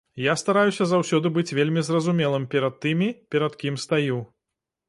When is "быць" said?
1.35-1.51